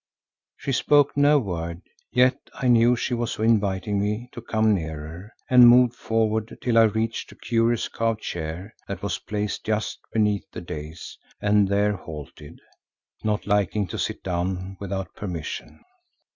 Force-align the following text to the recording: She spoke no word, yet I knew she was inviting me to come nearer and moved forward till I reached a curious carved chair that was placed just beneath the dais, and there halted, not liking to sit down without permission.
She 0.57 0.71
spoke 0.71 1.15
no 1.15 1.37
word, 1.37 1.83
yet 2.11 2.49
I 2.55 2.67
knew 2.67 2.95
she 2.95 3.13
was 3.13 3.37
inviting 3.37 3.99
me 3.99 4.29
to 4.31 4.41
come 4.41 4.73
nearer 4.73 5.31
and 5.47 5.69
moved 5.69 5.93
forward 5.95 6.57
till 6.59 6.79
I 6.79 6.85
reached 6.85 7.31
a 7.31 7.35
curious 7.35 7.87
carved 7.87 8.21
chair 8.21 8.73
that 8.87 9.03
was 9.03 9.19
placed 9.19 9.63
just 9.63 9.99
beneath 10.11 10.49
the 10.53 10.61
dais, 10.61 11.19
and 11.39 11.67
there 11.67 11.93
halted, 11.95 12.59
not 13.23 13.45
liking 13.45 13.85
to 13.89 13.99
sit 13.99 14.23
down 14.23 14.75
without 14.79 15.13
permission. 15.13 15.83